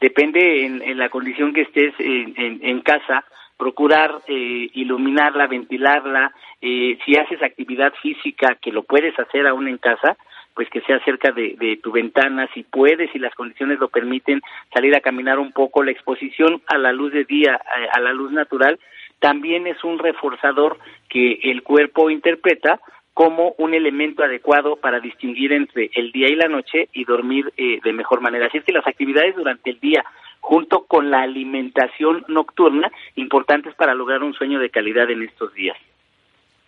depende 0.00 0.64
en, 0.64 0.98
la 0.98 1.08
condición 1.08 1.52
que 1.52 1.62
estés 1.62 1.94
en, 1.98 2.80
casa, 2.80 3.24
procurar 3.56 4.20
eh, 4.26 4.70
iluminarla, 4.74 5.46
ventilarla, 5.46 6.32
eh, 6.60 6.98
si 7.04 7.16
haces 7.16 7.42
actividad 7.42 7.92
física, 8.02 8.56
que 8.60 8.72
lo 8.72 8.82
puedes 8.82 9.18
hacer 9.18 9.46
aún 9.46 9.68
en 9.68 9.78
casa, 9.78 10.16
pues 10.54 10.68
que 10.70 10.80
sea 10.82 11.02
cerca 11.04 11.32
de, 11.32 11.78
tu 11.82 11.90
ventana, 11.90 12.48
si 12.54 12.62
puedes, 12.62 13.10
si 13.10 13.18
las 13.18 13.34
condiciones 13.34 13.80
lo 13.80 13.88
permiten, 13.88 14.40
salir 14.72 14.94
a 14.94 15.00
caminar 15.00 15.38
un 15.38 15.52
poco, 15.52 15.82
la 15.82 15.90
exposición 15.90 16.62
a 16.68 16.78
la 16.78 16.92
luz 16.92 17.12
de 17.12 17.24
día, 17.24 17.60
a 17.92 18.00
la 18.00 18.12
luz 18.12 18.30
natural, 18.30 18.78
también 19.18 19.66
es 19.66 19.82
un 19.82 19.98
reforzador 19.98 20.78
que 21.08 21.40
el 21.44 21.62
cuerpo 21.62 22.10
interpreta 22.10 22.80
como 23.14 23.54
un 23.58 23.74
elemento 23.74 24.24
adecuado 24.24 24.76
para 24.76 24.98
distinguir 24.98 25.52
entre 25.52 25.90
el 25.94 26.10
día 26.10 26.28
y 26.28 26.34
la 26.34 26.48
noche 26.48 26.88
y 26.92 27.04
dormir 27.04 27.52
eh, 27.56 27.78
de 27.82 27.92
mejor 27.92 28.20
manera. 28.20 28.46
Así 28.46 28.58
es 28.58 28.64
que 28.64 28.72
las 28.72 28.86
actividades 28.86 29.36
durante 29.36 29.70
el 29.70 29.78
día, 29.78 30.04
junto 30.40 30.84
con 30.84 31.10
la 31.10 31.22
alimentación 31.22 32.24
nocturna, 32.26 32.90
importantes 33.14 33.74
para 33.76 33.94
lograr 33.94 34.24
un 34.24 34.34
sueño 34.34 34.58
de 34.58 34.68
calidad 34.68 35.08
en 35.10 35.22
estos 35.22 35.54
días. 35.54 35.76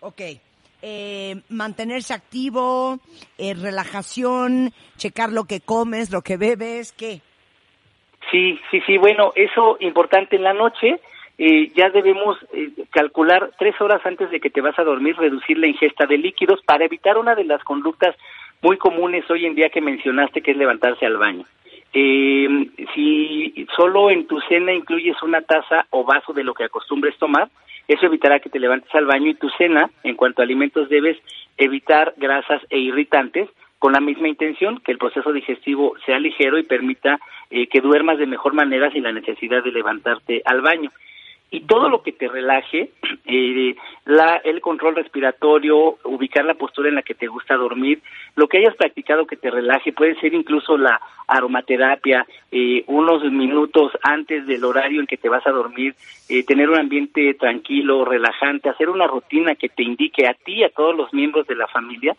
Ok. 0.00 0.20
Eh, 0.82 1.34
mantenerse 1.48 2.14
activo, 2.14 3.00
eh, 3.38 3.54
relajación, 3.54 4.72
checar 4.96 5.32
lo 5.32 5.44
que 5.44 5.60
comes, 5.60 6.12
lo 6.12 6.22
que 6.22 6.36
bebes, 6.36 6.92
¿qué? 6.92 7.22
Sí, 8.30 8.58
sí, 8.70 8.80
sí, 8.86 8.98
bueno, 8.98 9.32
eso 9.34 9.78
importante 9.80 10.36
en 10.36 10.42
la 10.42 10.52
noche, 10.52 11.00
eh, 11.38 11.70
ya 11.74 11.90
debemos 11.90 12.38
eh, 12.54 12.70
calcular 12.90 13.50
tres 13.58 13.78
horas 13.80 14.00
antes 14.06 14.30
de 14.30 14.40
que 14.40 14.48
te 14.48 14.62
vas 14.62 14.78
a 14.78 14.84
dormir, 14.84 15.16
reducir 15.16 15.58
la 15.58 15.66
ingesta 15.66 16.06
de 16.06 16.16
líquidos 16.16 16.62
para 16.62 16.86
evitar 16.86 17.18
una 17.18 17.34
de 17.34 17.44
las 17.44 17.62
conductas 17.62 18.16
muy 18.62 18.78
comunes 18.78 19.30
hoy 19.30 19.44
en 19.44 19.54
día 19.54 19.68
que 19.68 19.82
mencionaste, 19.82 20.40
que 20.40 20.52
es 20.52 20.56
levantarse 20.56 21.04
al 21.04 21.18
baño. 21.18 21.44
Eh, 21.92 22.48
si 22.94 23.66
solo 23.76 24.10
en 24.10 24.26
tu 24.26 24.40
cena 24.48 24.72
incluyes 24.72 25.22
una 25.22 25.42
taza 25.42 25.86
o 25.90 26.04
vaso 26.04 26.32
de 26.32 26.42
lo 26.42 26.54
que 26.54 26.64
acostumbres 26.64 27.18
tomar, 27.18 27.48
eso 27.86 28.06
evitará 28.06 28.40
que 28.40 28.50
te 28.50 28.58
levantes 28.58 28.92
al 28.94 29.04
baño 29.04 29.28
y 29.28 29.34
tu 29.34 29.50
cena, 29.50 29.90
en 30.04 30.16
cuanto 30.16 30.40
a 30.40 30.44
alimentos, 30.44 30.88
debes 30.88 31.18
evitar 31.58 32.14
grasas 32.16 32.62
e 32.70 32.78
irritantes 32.78 33.48
con 33.78 33.92
la 33.92 34.00
misma 34.00 34.28
intención, 34.28 34.80
que 34.80 34.90
el 34.90 34.98
proceso 34.98 35.32
digestivo 35.32 35.94
sea 36.06 36.18
ligero 36.18 36.58
y 36.58 36.62
permita 36.62 37.20
que 37.50 37.80
duermas 37.80 38.18
de 38.18 38.26
mejor 38.26 38.54
manera 38.54 38.90
sin 38.90 39.04
la 39.04 39.12
necesidad 39.12 39.62
de 39.62 39.70
levantarte 39.70 40.42
al 40.46 40.62
baño. 40.62 40.90
Y 41.50 41.60
todo 41.60 41.88
lo 41.88 42.02
que 42.02 42.12
te 42.12 42.28
relaje, 42.28 42.90
eh, 43.24 43.76
la, 44.04 44.36
el 44.44 44.60
control 44.60 44.96
respiratorio, 44.96 45.98
ubicar 46.04 46.44
la 46.44 46.54
postura 46.54 46.88
en 46.88 46.96
la 46.96 47.02
que 47.02 47.14
te 47.14 47.26
gusta 47.26 47.56
dormir, 47.56 48.00
lo 48.34 48.48
que 48.48 48.58
hayas 48.58 48.76
practicado 48.76 49.26
que 49.26 49.36
te 49.36 49.50
relaje, 49.50 49.92
puede 49.92 50.18
ser 50.20 50.34
incluso 50.34 50.76
la 50.76 51.00
aromaterapia, 51.28 52.26
eh, 52.50 52.84
unos 52.86 53.24
minutos 53.24 53.92
antes 54.02 54.46
del 54.46 54.64
horario 54.64 55.00
en 55.00 55.06
que 55.06 55.16
te 55.16 55.28
vas 55.28 55.46
a 55.46 55.50
dormir, 55.50 55.94
eh, 56.28 56.44
tener 56.44 56.68
un 56.68 56.78
ambiente 56.78 57.34
tranquilo, 57.34 58.04
relajante, 58.04 58.68
hacer 58.68 58.88
una 58.88 59.06
rutina 59.06 59.54
que 59.54 59.68
te 59.68 59.82
indique 59.82 60.26
a 60.26 60.34
ti 60.34 60.56
y 60.56 60.64
a 60.64 60.70
todos 60.70 60.96
los 60.96 61.12
miembros 61.12 61.46
de 61.46 61.56
la 61.56 61.66
familia 61.68 62.16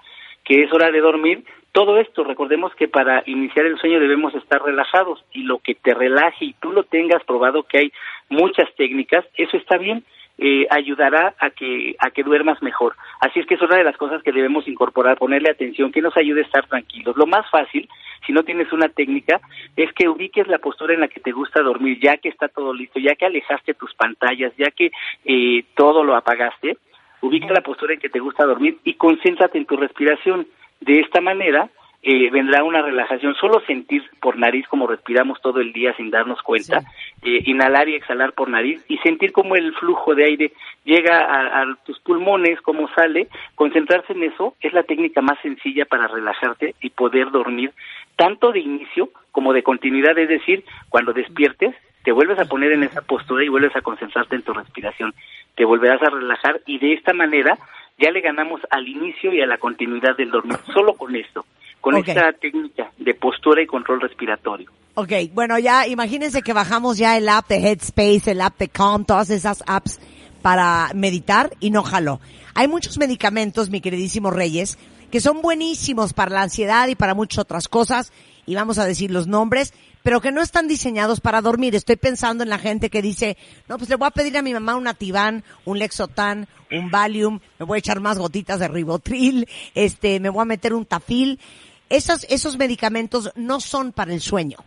que 0.48 0.63
es 0.63 0.72
hora 0.72 0.91
de 0.91 1.01
dormir, 1.01 1.43
todo 1.77 2.00
esto, 2.00 2.24
recordemos 2.24 2.74
que 2.74 2.88
para 2.88 3.22
iniciar 3.27 3.67
el 3.67 3.77
sueño 3.77 4.00
debemos 4.00 4.34
estar 4.34 4.60
relajados 4.63 5.24
y 5.31 5.43
lo 5.43 5.60
que 5.60 5.75
te 5.75 5.93
relaje 5.93 6.46
y 6.46 6.53
tú 6.53 6.72
lo 6.72 6.81
tengas 6.81 7.24
probado 7.24 7.62
que 7.62 7.77
hay 7.77 7.93
muchas 8.29 8.67
técnicas, 8.75 9.24
eso 9.36 9.57
está 9.57 9.77
bien, 9.77 10.03
eh, 10.39 10.65
ayudará 10.72 11.36
a 11.38 11.51
que 11.51 11.96
a 12.00 12.10
que 12.10 12.24
duermas 12.24 12.63
mejor. 12.63 12.96
Así 13.19 13.39
es 13.39 13.46
que 13.46 13.53
es 13.53 13.62
una 13.62 13.75
de 13.75 13.84
las 13.84 13.96
cosas 13.96 14.24
que 14.24 14.31
debemos 14.31 14.67
incorporar, 14.67 15.19
ponerle 15.19 15.51
atención, 15.51 15.91
que 15.91 16.01
nos 16.01 16.17
ayude 16.17 16.41
a 16.41 16.46
estar 16.46 16.65
tranquilos. 16.65 17.15
Lo 17.15 17.27
más 17.27 17.48
fácil, 17.51 17.88
si 18.25 18.34
no 18.34 18.41
tienes 18.41 18.74
una 18.74 18.89
técnica, 18.89 19.39
es 19.75 19.93
que 19.93 20.10
ubiques 20.10 20.48
la 20.48 20.57
postura 20.57 20.96
en 20.96 21.01
la 21.01 21.10
que 21.10 21.19
te 21.19 21.31
gusta 21.31 21.62
dormir, 21.62 22.00
ya 22.01 22.17
que 22.17 22.29
está 22.29 22.48
todo 22.48 22.74
listo, 22.74 22.98
ya 22.98 23.13
que 23.13 23.27
alejaste 23.27 23.75
tus 23.75 23.93
pantallas, 23.93 24.51
ya 24.57 24.72
que 24.72 24.89
eh, 25.25 25.63
todo 25.75 26.03
lo 26.03 26.15
apagaste, 26.15 26.77
ubica 27.22 27.53
la 27.53 27.62
postura 27.62 27.93
en 27.93 28.00
que 28.00 28.10
te 28.10 28.19
gusta 28.19 28.46
dormir 28.46 28.79
y 28.84 28.96
concéntrate 28.96 29.60
en 29.60 29.67
tu 29.67 29.77
respiración. 29.77 30.48
De 30.79 31.00
esta 31.00 31.22
manera 31.22 31.69
eh, 32.03 32.29
vendrá 32.29 32.63
una 32.63 32.81
relajación. 32.81 33.36
Solo 33.36 33.60
sentir 33.65 34.03
por 34.22 34.38
nariz 34.38 34.67
como 34.67 34.88
respiramos 34.88 35.41
todo 35.41 35.60
el 35.60 35.74
día 35.74 35.93
sin 35.98 36.10
darnos 36.10 36.41
cuenta, 36.41 36.81
eh, 37.24 37.41
inhalar 37.46 37.89
y 37.89 37.96
exhalar 37.96 38.34
por 38.34 38.50
nariz 38.50 38.84
y 38.88 38.98
sentir 39.00 39.31
como 39.31 39.55
el 39.55 39.74
flujo 39.75 40.15
de 40.15 40.25
aire 40.25 40.51
llega 40.86 41.19
a, 41.19 41.62
a, 41.62 41.75
tus 41.86 42.00
pulmones, 42.00 42.62
cómo 42.62 42.88
sale, 42.93 43.27
concentrarse 43.55 44.13
en 44.13 44.24
eso 44.24 44.55
es 44.62 44.74
la 44.74 44.84
técnica 44.84 45.22
más 45.22 45.39
sencilla 45.41 45.86
para 45.86 46.07
relajarte 46.07 46.75
y 46.81 46.91
poder 46.91 47.31
dormir 47.31 47.74
tanto 48.15 48.51
de 48.51 48.60
inicio 48.60 49.10
como 49.31 49.53
de 49.53 49.63
continuidad, 49.63 50.17
es 50.17 50.29
decir, 50.29 50.63
cuando 50.89 51.13
despiertes 51.13 51.75
te 52.03 52.13
vuelves 52.13 52.39
a 52.39 52.46
poner 52.46 52.72
en 52.72 52.84
esa 52.84 53.01
postura 53.01 53.43
y 53.43 53.50
vuelves 53.50 53.75
a 53.75 53.81
concentrarte 53.81 54.38
en 54.38 54.43
tu 54.43 54.53
respiración, 54.53 55.13
te 55.55 55.65
volverás 55.65 56.01
a 56.03 56.10
relajar 56.10 56.62
y 56.65 56.79
de 56.79 56.93
esta 56.93 57.12
manera 57.13 57.57
ya 57.98 58.12
le 58.12 58.22
ganamos 58.22 58.62
al 58.70 58.88
inicio 58.88 59.34
y 59.34 59.42
a 59.42 59.46
la 59.46 59.58
continuidad 59.58 60.16
del 60.18 60.30
dormir, 60.30 60.58
solo 60.74 60.94
con 60.94 61.16
esto, 61.16 61.46
con 61.82 61.96
esta 61.98 62.32
técnica 62.34 62.92
de 62.98 63.13
postura 63.13 63.62
y 63.62 63.66
control 63.66 64.01
respiratorio. 64.01 64.72
Ok, 64.94 65.12
bueno, 65.34 65.60
ya 65.60 65.88
imagínense 65.88 66.42
que 66.42 66.54
bajamos 66.54 66.98
ya 66.98 67.18
el 67.18 67.30
app 67.30 67.48
de 67.48 67.58
Headspace, 67.58 68.32
el 68.32 68.42
app 68.42 68.58
de 68.58 68.68
Calm, 68.68 69.06
todas 69.06 69.30
esas 69.30 69.63
apps 69.68 70.00
para 70.42 70.92
meditar 70.94 71.51
y 71.60 71.72
no 71.72 71.84
jaló. 71.84 72.20
Hay 72.56 72.68
muchos 72.68 72.98
medicamentos, 72.98 73.70
mi 73.70 73.82
queridísimo 73.82 74.32
Reyes, 74.32 74.77
que 75.12 75.20
son 75.20 75.42
buenísimos 75.42 76.13
para 76.13 76.32
la 76.32 76.42
ansiedad 76.44 76.88
y 76.88 76.96
para 76.96 77.13
muchas 77.13 77.39
otras 77.39 77.68
cosas, 77.68 78.12
y 78.46 78.56
vamos 78.56 78.77
a 78.80 78.86
decir 78.86 79.12
los 79.12 79.27
nombres, 79.27 79.74
pero 80.08 80.22
que 80.22 80.32
no 80.32 80.42
están 80.42 80.70
diseñados 80.70 81.20
para 81.20 81.42
dormir. 81.42 81.76
Estoy 81.76 81.98
pensando 81.98 82.42
en 82.42 82.50
la 82.50 82.58
gente 82.58 82.90
que 82.90 83.02
dice, 83.02 83.36
no, 83.68 83.78
pues 83.78 83.90
le 83.90 83.98
voy 83.98 84.08
a 84.08 84.12
pedir 84.12 84.38
a 84.38 84.42
mi 84.42 84.54
mamá 84.54 84.78
un 84.78 84.88
Ativan, 84.88 85.44
un 85.66 85.80
Lexotan, 85.80 86.48
un 86.72 86.90
Valium, 86.90 87.42
me 87.60 87.66
voy 87.66 87.76
a 87.76 87.80
echar 87.80 88.00
más 88.00 88.18
gotitas 88.18 88.58
de 88.62 88.70
Ribotril, 88.70 89.46
este, 89.76 90.22
me 90.22 90.30
voy 90.30 90.44
a 90.44 90.46
meter 90.46 90.74
un 90.74 90.86
Tafil. 90.86 91.42
Esos, 91.90 92.24
esos 92.30 92.58
medicamentos 92.58 93.34
no 93.36 93.60
son 93.60 93.92
para 93.92 94.14
el 94.14 94.22
sueño. 94.22 94.60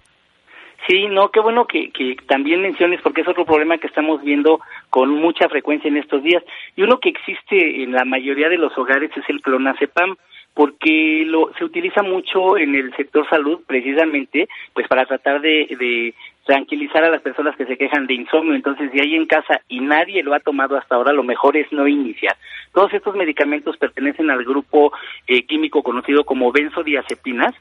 Sí, 0.87 1.07
no, 1.09 1.31
qué 1.31 1.41
bueno 1.41 1.67
que, 1.67 1.91
que 1.91 2.17
también 2.29 2.61
menciones 2.61 3.01
porque 3.03 3.23
es 3.23 3.29
otro 3.29 3.47
problema 3.47 3.79
que 3.79 3.87
estamos 3.87 4.23
viendo 4.23 4.61
con 4.91 5.11
mucha 5.11 5.49
frecuencia 5.49 5.89
en 5.89 5.97
estos 5.97 6.23
días. 6.23 6.43
Y 6.77 6.83
uno 6.83 6.99
que 6.99 7.09
existe 7.09 7.83
en 7.83 7.93
la 7.93 8.05
mayoría 8.05 8.49
de 8.49 8.59
los 8.59 8.77
hogares 8.77 9.11
es 9.17 9.25
el 9.29 9.41
clonazepam 9.41 10.17
porque 10.53 11.25
lo, 11.27 11.53
se 11.57 11.65
utiliza 11.65 12.03
mucho 12.03 12.59
en 12.59 12.75
el 12.75 12.95
sector 12.97 13.27
salud 13.31 13.61
precisamente 13.67 14.49
pues 14.75 14.89
para 14.89 15.07
tratar 15.07 15.41
de, 15.41 15.77
de 15.79 16.15
tranquilizar 16.45 17.05
a 17.05 17.11
las 17.11 17.23
personas 17.23 17.57
que 17.57 17.67
se 17.67 17.77
quejan 17.77 18.07
de 18.07 18.15
insomnio. 18.15 18.55
Entonces, 18.55 18.91
si 18.93 19.01
hay 19.01 19.15
en 19.15 19.27
casa 19.27 19.61
y 19.69 19.81
nadie 19.81 20.23
lo 20.23 20.35
ha 20.35 20.41
tomado 20.41 20.77
hasta 20.77 20.97
ahora, 20.97 21.13
lo 21.13 21.23
mejor 21.23 21.57
es 21.57 21.71
no 21.73 21.87
iniciar. 21.87 22.37
Todos 22.73 22.93
estos 22.93 23.15
medicamentos 23.15 23.77
pertenecen 23.77 24.31
al 24.31 24.45
grupo 24.45 24.93
eh, 25.29 25.45
químico 25.45 25.83
conocido 25.83 26.25
como 26.25 26.51
benzodiazepinas 26.51 27.55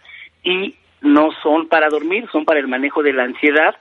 y 0.44 0.76
no 1.02 1.30
son 1.44 1.68
para 1.68 1.90
dormir, 1.90 2.28
son 2.32 2.46
para 2.46 2.60
el 2.60 2.68
manejo 2.68 3.04
de 3.04 3.14
la 3.14 3.24
ansiedad, 3.24 3.76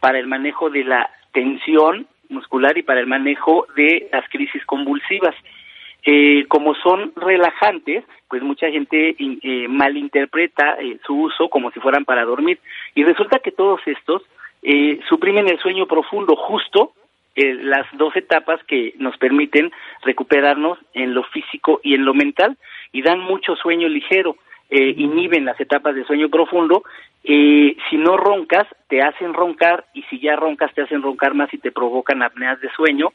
para 0.00 0.18
el 0.18 0.26
manejo 0.26 0.70
de 0.70 0.84
la 0.84 1.10
tensión 1.32 2.06
muscular 2.28 2.76
y 2.78 2.82
para 2.82 3.00
el 3.00 3.06
manejo 3.06 3.66
de 3.76 4.08
las 4.12 4.28
crisis 4.28 4.64
convulsivas. 4.66 5.34
Eh, 6.04 6.44
como 6.48 6.74
son 6.76 7.12
relajantes, 7.16 8.04
pues 8.28 8.42
mucha 8.42 8.70
gente 8.70 9.16
eh, 9.18 9.68
malinterpreta 9.68 10.76
eh, 10.80 10.98
su 11.04 11.20
uso 11.22 11.48
como 11.48 11.70
si 11.72 11.80
fueran 11.80 12.04
para 12.04 12.24
dormir. 12.24 12.60
Y 12.94 13.02
resulta 13.02 13.40
que 13.40 13.50
todos 13.50 13.80
estos 13.86 14.22
eh, 14.62 15.00
suprimen 15.08 15.48
el 15.48 15.58
sueño 15.58 15.86
profundo, 15.86 16.36
justo 16.36 16.92
eh, 17.36 17.54
las 17.54 17.86
dos 17.92 18.16
etapas 18.16 18.62
que 18.64 18.94
nos 18.98 19.16
permiten 19.18 19.70
recuperarnos 20.02 20.78
en 20.94 21.14
lo 21.14 21.22
físico 21.24 21.80
y 21.82 21.94
en 21.94 22.04
lo 22.04 22.14
mental 22.14 22.56
y 22.92 23.02
dan 23.02 23.20
mucho 23.20 23.56
sueño 23.56 23.88
ligero. 23.88 24.36
Eh, 24.68 24.94
inhiben 24.96 25.44
las 25.44 25.60
etapas 25.60 25.94
de 25.94 26.04
sueño 26.04 26.28
profundo. 26.28 26.82
Eh, 27.22 27.76
si 27.88 27.96
no 27.96 28.16
roncas, 28.16 28.66
te 28.88 29.02
hacen 29.02 29.32
roncar 29.34 29.84
y 29.94 30.02
si 30.04 30.18
ya 30.20 30.36
roncas, 30.36 30.72
te 30.74 30.82
hacen 30.82 31.02
roncar 31.02 31.34
más 31.34 31.52
y 31.54 31.58
te 31.58 31.72
provocan 31.72 32.22
apneas 32.22 32.60
de 32.60 32.70
sueño. 32.70 33.10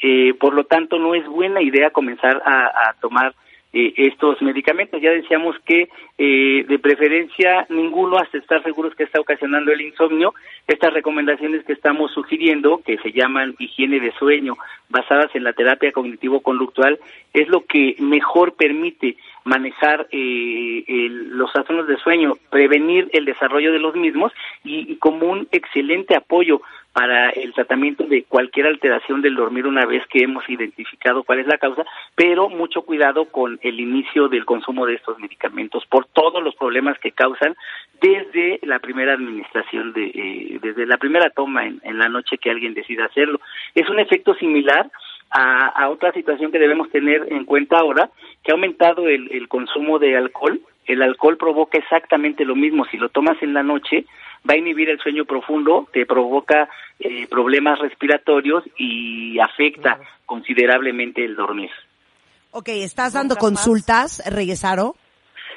Eh, 0.00 0.34
por 0.34 0.54
lo 0.54 0.64
tanto, 0.64 0.98
no 0.98 1.14
es 1.14 1.26
buena 1.26 1.62
idea 1.62 1.90
comenzar 1.90 2.42
a, 2.44 2.88
a 2.88 2.94
tomar 3.00 3.34
eh, 3.72 3.92
estos 3.96 4.40
medicamentos. 4.40 5.02
Ya 5.02 5.10
decíamos 5.10 5.54
que 5.66 5.88
eh, 6.16 6.64
de 6.66 6.78
preferencia 6.78 7.66
ninguno 7.68 8.16
hasta 8.16 8.38
estar 8.38 8.62
seguros 8.62 8.94
que 8.94 9.02
está 9.02 9.20
ocasionando 9.20 9.70
el 9.70 9.82
insomnio. 9.82 10.32
Estas 10.66 10.94
recomendaciones 10.94 11.62
que 11.64 11.74
estamos 11.74 12.10
sugiriendo, 12.12 12.80
que 12.86 12.96
se 12.98 13.12
llaman 13.12 13.54
higiene 13.58 14.00
de 14.00 14.12
sueño, 14.12 14.56
basadas 14.88 15.34
en 15.34 15.44
la 15.44 15.52
terapia 15.52 15.92
cognitivo-conductual, 15.92 16.98
es 17.34 17.48
lo 17.48 17.66
que 17.66 17.96
mejor 17.98 18.54
permite 18.54 19.16
manejar 19.46 20.08
eh, 20.10 20.84
el, 20.86 21.30
los 21.30 21.52
trastornos 21.52 21.86
de 21.86 21.96
sueño, 21.98 22.36
prevenir 22.50 23.08
el 23.12 23.24
desarrollo 23.24 23.72
de 23.72 23.78
los 23.78 23.94
mismos 23.94 24.32
y, 24.64 24.92
y 24.92 24.96
como 24.96 25.26
un 25.26 25.48
excelente 25.52 26.16
apoyo 26.16 26.60
para 26.96 27.28
el 27.28 27.52
tratamiento 27.52 28.04
de 28.04 28.24
cualquier 28.24 28.66
alteración 28.66 29.20
del 29.20 29.34
dormir 29.34 29.66
una 29.66 29.84
vez 29.84 30.02
que 30.08 30.22
hemos 30.22 30.48
identificado 30.48 31.24
cuál 31.24 31.40
es 31.40 31.46
la 31.46 31.58
causa, 31.58 31.84
pero 32.14 32.48
mucho 32.48 32.80
cuidado 32.82 33.26
con 33.26 33.58
el 33.60 33.80
inicio 33.80 34.28
del 34.28 34.46
consumo 34.46 34.86
de 34.86 34.94
estos 34.94 35.18
medicamentos 35.18 35.84
por 35.86 36.06
todos 36.06 36.42
los 36.42 36.54
problemas 36.54 36.98
que 36.98 37.12
causan 37.12 37.54
desde 38.00 38.60
la 38.62 38.78
primera 38.78 39.12
administración, 39.12 39.92
de, 39.92 40.06
eh, 40.06 40.58
desde 40.62 40.86
la 40.86 40.96
primera 40.96 41.28
toma 41.28 41.66
en, 41.66 41.82
en, 41.84 41.98
la 41.98 42.08
noche 42.08 42.38
que 42.38 42.50
alguien 42.50 42.72
decida 42.72 43.04
hacerlo. 43.04 43.40
Es 43.74 43.90
un 43.90 44.00
efecto 44.00 44.34
similar 44.34 44.90
a, 45.30 45.66
a, 45.68 45.88
otra 45.90 46.12
situación 46.12 46.52
que 46.52 46.58
debemos 46.58 46.90
tener 46.90 47.32
en 47.32 47.44
cuenta 47.44 47.78
ahora, 47.78 48.10
que 48.42 48.52
ha 48.52 48.54
aumentado 48.54 49.08
el, 49.08 49.30
el 49.32 49.48
consumo 49.48 49.98
de 49.98 50.16
alcohol. 50.16 50.60
El 50.86 51.02
alcohol 51.02 51.36
provoca 51.36 51.78
exactamente 51.78 52.44
lo 52.44 52.54
mismo. 52.54 52.84
Si 52.86 52.96
lo 52.96 53.08
tomas 53.08 53.42
en 53.42 53.54
la 53.54 53.62
noche, 53.62 54.06
va 54.48 54.54
a 54.54 54.58
inhibir 54.58 54.88
el 54.88 54.98
sueño 55.00 55.24
profundo, 55.24 55.88
te 55.92 56.06
provoca 56.06 56.68
eh, 57.00 57.26
problemas 57.28 57.78
respiratorios 57.78 58.64
y 58.76 59.38
afecta 59.40 59.98
considerablemente 60.24 61.24
el 61.24 61.36
dormir. 61.36 61.70
Ok, 62.52 62.68
¿estás 62.68 63.12
dando 63.12 63.36
consultas, 63.36 64.22
Reyesaro? 64.32 64.94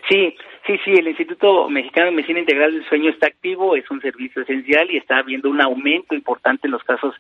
Sí, 0.10 0.36
sí, 0.70 0.80
sí, 0.86 0.92
el 0.92 1.08
Instituto 1.08 1.68
Mexicano 1.68 2.08
de 2.08 2.16
Medicina 2.18 2.42
Integral 2.42 2.72
del 2.72 2.88
Sueño 2.88 3.10
está 3.10 3.26
activo, 3.26 3.76
es 3.76 3.90
un 3.90 4.02
servicio 4.02 4.44
esencial 4.44 4.92
y 4.92 4.98
está 4.98 5.18
habiendo 5.18 5.50
un 5.50 5.60
aumento 5.62 6.14
importante 6.14 6.68
en 6.68 6.72
los 6.72 6.84
casos 6.84 7.16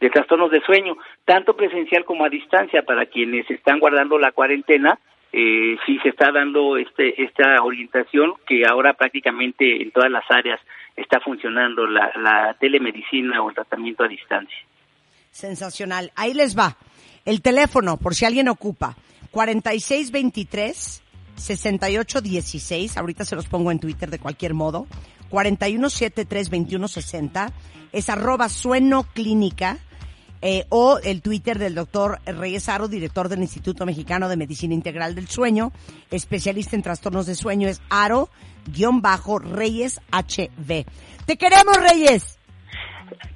de 0.00 0.08
trastornos 0.08 0.52
de 0.52 0.60
sueño, 0.60 0.96
tanto 1.24 1.56
presencial 1.56 2.04
como 2.04 2.24
a 2.24 2.28
distancia 2.28 2.82
para 2.82 3.06
quienes 3.06 3.50
están 3.50 3.80
guardando 3.80 4.18
la 4.18 4.30
cuarentena. 4.30 5.00
Eh, 5.32 5.76
sí 5.84 5.98
se 6.02 6.10
está 6.10 6.30
dando 6.30 6.76
este, 6.76 7.20
esta 7.24 7.60
orientación 7.62 8.34
que 8.46 8.62
ahora 8.66 8.92
prácticamente 8.92 9.82
en 9.82 9.90
todas 9.90 10.10
las 10.10 10.24
áreas 10.30 10.60
está 10.94 11.18
funcionando 11.20 11.86
la, 11.86 12.12
la 12.16 12.54
telemedicina 12.60 13.42
o 13.42 13.48
el 13.48 13.54
tratamiento 13.54 14.04
a 14.04 14.08
distancia. 14.08 14.58
Sensacional. 15.30 16.12
Ahí 16.14 16.34
les 16.34 16.56
va. 16.56 16.76
El 17.24 17.42
teléfono, 17.42 17.96
por 17.96 18.14
si 18.14 18.26
alguien 18.26 18.48
ocupa, 18.48 18.94
4623 19.32 21.01
6816. 21.36 22.96
Ahorita 22.96 23.24
se 23.24 23.36
los 23.36 23.46
pongo 23.46 23.70
en 23.70 23.78
Twitter 23.78 24.10
de 24.10 24.18
cualquier 24.18 24.54
modo. 24.54 24.88
41732160. 25.30 27.52
Es 27.92 28.10
arroba 28.10 28.48
sueno 28.48 29.04
clínica. 29.04 29.78
Eh, 30.44 30.66
o 30.70 30.98
el 30.98 31.22
Twitter 31.22 31.56
del 31.56 31.76
doctor 31.76 32.18
Reyes 32.26 32.68
Aro, 32.68 32.88
director 32.88 33.28
del 33.28 33.42
Instituto 33.42 33.86
Mexicano 33.86 34.28
de 34.28 34.36
Medicina 34.36 34.74
Integral 34.74 35.14
del 35.14 35.28
Sueño, 35.28 35.70
especialista 36.10 36.74
en 36.74 36.82
trastornos 36.82 37.26
de 37.26 37.36
sueño, 37.36 37.68
es 37.68 37.80
Aro-Reyes 37.90 40.00
HB. 40.10 40.84
¡Te 41.26 41.36
queremos, 41.36 41.76
Reyes! 41.76 42.40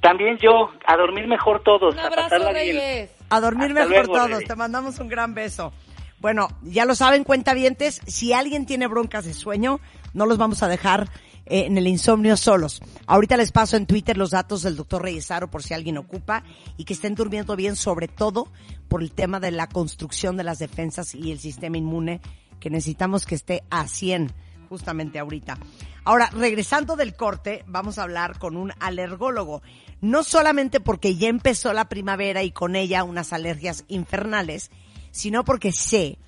También 0.01 0.37
yo, 0.37 0.69
a 0.85 0.97
dormir 0.97 1.27
mejor 1.27 1.63
todos, 1.63 1.93
Un 1.93 1.99
a 1.99 2.07
abrazo, 2.07 2.39
bien. 2.39 2.53
Reyes. 2.53 3.11
A 3.29 3.39
dormir 3.39 3.71
Hasta 3.71 3.87
mejor 3.87 4.07
luego, 4.07 4.27
todos. 4.27 4.43
Te 4.43 4.55
mandamos 4.55 4.99
un 4.99 5.07
gran 5.07 5.33
beso. 5.33 5.71
Bueno, 6.19 6.49
ya 6.63 6.85
lo 6.85 6.95
saben, 6.95 7.23
cuentavientes, 7.23 8.01
si 8.07 8.33
alguien 8.33 8.65
tiene 8.65 8.87
broncas 8.87 9.25
de 9.25 9.33
sueño, 9.33 9.79
no 10.13 10.25
los 10.25 10.37
vamos 10.37 10.63
a 10.63 10.67
dejar 10.67 11.09
eh, 11.45 11.65
en 11.65 11.77
el 11.77 11.87
insomnio 11.87 12.35
solos. 12.37 12.81
Ahorita 13.05 13.37
les 13.37 13.51
paso 13.51 13.77
en 13.77 13.85
Twitter 13.85 14.17
los 14.17 14.31
datos 14.31 14.63
del 14.63 14.75
doctor 14.75 15.03
Reyesaro 15.03 15.49
por 15.49 15.61
si 15.61 15.73
alguien 15.73 15.97
ocupa 15.97 16.43
y 16.75 16.85
que 16.85 16.93
estén 16.93 17.15
durmiendo 17.15 17.55
bien, 17.55 17.75
sobre 17.75 18.07
todo 18.07 18.51
por 18.87 19.03
el 19.03 19.11
tema 19.11 19.39
de 19.39 19.51
la 19.51 19.67
construcción 19.67 20.37
de 20.37 20.43
las 20.43 20.59
defensas 20.59 21.13
y 21.13 21.31
el 21.31 21.39
sistema 21.39 21.77
inmune, 21.77 22.19
que 22.59 22.69
necesitamos 22.69 23.25
que 23.25 23.35
esté 23.35 23.63
a 23.69 23.87
100 23.87 24.33
justamente 24.69 25.19
ahorita. 25.19 25.57
Ahora, 26.03 26.29
regresando 26.33 26.95
del 26.95 27.15
corte, 27.15 27.63
vamos 27.67 27.97
a 27.97 28.03
hablar 28.03 28.39
con 28.39 28.57
un 28.57 28.73
alergólogo. 28.79 29.61
No 30.01 30.23
solamente 30.23 30.79
porque 30.79 31.15
ya 31.15 31.27
empezó 31.29 31.73
la 31.73 31.89
primavera 31.89 32.43
y 32.43 32.51
con 32.51 32.75
ella 32.75 33.03
unas 33.03 33.33
alergias 33.33 33.85
infernales, 33.87 34.71
sino 35.17 35.43
porque 35.43 35.71
sé 35.71 36.19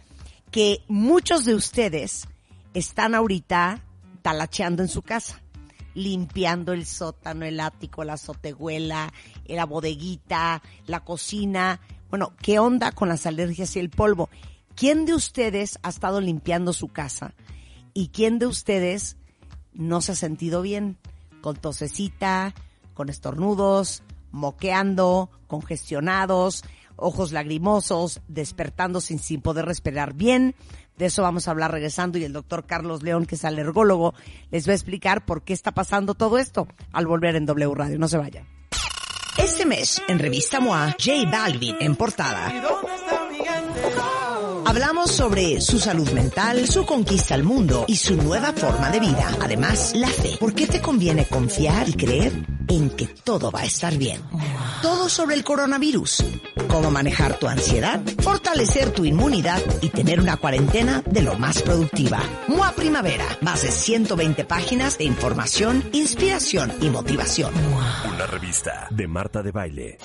que 0.49 0.83
muchos 0.87 1.45
de 1.45 1.53
ustedes 1.53 2.27
están 2.73 3.13
ahorita 3.13 3.83
talacheando 4.23 4.81
en 4.81 4.89
su 4.89 5.03
casa, 5.03 5.43
limpiando 5.93 6.73
el 6.73 6.87
sótano, 6.87 7.45
el 7.45 7.59
ático, 7.59 8.03
la 8.03 8.13
azotehuela, 8.13 9.13
la 9.45 9.65
bodeguita, 9.67 10.63
la 10.87 11.01
cocina. 11.01 11.79
Bueno, 12.09 12.33
¿qué 12.41 12.57
onda 12.57 12.91
con 12.91 13.09
las 13.09 13.27
alergias 13.27 13.75
y 13.75 13.79
el 13.79 13.91
polvo? 13.91 14.31
¿Quién 14.75 15.05
de 15.05 15.13
ustedes 15.13 15.77
ha 15.83 15.89
estado 15.89 16.19
limpiando 16.19 16.73
su 16.73 16.87
casa? 16.87 17.35
¿Y 17.93 18.07
quién 18.07 18.39
de 18.39 18.47
ustedes 18.47 19.17
no 19.71 20.01
se 20.01 20.13
ha 20.13 20.15
sentido 20.15 20.63
bien? 20.63 20.97
Con 21.41 21.57
tosecita, 21.57 22.55
con 22.95 23.09
estornudos, 23.09 24.01
moqueando, 24.31 25.29
congestionados, 25.45 26.63
ojos 27.01 27.31
lagrimosos, 27.31 28.21
despertando 28.27 29.01
sin, 29.01 29.19
sin 29.19 29.41
poder 29.41 29.65
respirar 29.65 30.13
bien. 30.13 30.55
De 30.97 31.05
eso 31.05 31.21
vamos 31.21 31.47
a 31.47 31.51
hablar 31.51 31.71
regresando 31.71 32.17
y 32.17 32.23
el 32.25 32.33
doctor 32.33 32.65
Carlos 32.65 33.03
León, 33.03 33.25
que 33.25 33.35
es 33.35 33.45
alergólogo, 33.45 34.13
les 34.51 34.67
va 34.67 34.73
a 34.73 34.75
explicar 34.75 35.25
por 35.25 35.43
qué 35.43 35.53
está 35.53 35.71
pasando 35.71 36.13
todo 36.13 36.37
esto 36.37 36.67
al 36.91 37.07
volver 37.07 37.35
en 37.35 37.45
W 37.45 37.73
Radio. 37.73 37.97
No 37.97 38.07
se 38.07 38.17
vayan. 38.17 38.45
Este 39.37 39.65
mes, 39.65 40.01
en 40.09 40.19
Revista 40.19 40.59
MOA, 40.59 40.97
J 40.99 41.29
Balvin 41.31 41.77
en 41.79 41.95
portada. 41.95 42.51
Hablamos 44.65 45.11
sobre 45.11 45.61
su 45.61 45.79
salud 45.79 46.11
mental, 46.11 46.67
su 46.67 46.85
conquista 46.85 47.35
al 47.35 47.43
mundo 47.43 47.85
y 47.87 47.95
su 47.95 48.15
nueva 48.15 48.51
forma 48.51 48.91
de 48.91 48.99
vida. 48.99 49.31
Además, 49.41 49.93
la 49.95 50.09
fe. 50.09 50.37
¿Por 50.37 50.53
qué 50.53 50.67
te 50.67 50.81
conviene 50.81 51.25
confiar 51.25 51.87
y 51.87 51.93
creer 51.93 52.33
en 52.67 52.89
que 52.91 53.07
todo 53.07 53.49
va 53.49 53.61
a 53.61 53.65
estar 53.65 53.97
bien? 53.97 54.21
Todo 54.81 55.09
sobre 55.09 55.35
el 55.35 55.43
coronavirus. 55.43 56.23
Cómo 56.69 56.89
manejar 56.89 57.37
tu 57.37 57.47
ansiedad, 57.47 58.01
fortalecer 58.21 58.91
tu 58.91 59.03
inmunidad 59.03 59.61
y 59.81 59.89
tener 59.89 60.21
una 60.21 60.37
cuarentena 60.37 61.03
de 61.05 61.21
lo 61.21 61.37
más 61.37 61.61
productiva. 61.61 62.19
MOA 62.47 62.71
Primavera. 62.71 63.25
Más 63.41 63.63
de 63.63 63.71
120 63.71 64.45
páginas 64.45 64.97
de 64.97 65.03
información, 65.03 65.83
inspiración 65.91 66.71
y 66.79 66.89
motivación. 66.89 67.53
Una 68.13 68.25
revista 68.25 68.87
de 68.89 69.07
Marta 69.07 69.43
de 69.43 69.51
Baile. 69.51 69.97